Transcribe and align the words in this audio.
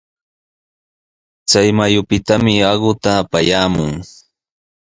Chay 1.49 1.69
mayupitami 1.77 2.53
aqu 2.71 2.89
apayaamun. 3.19 3.93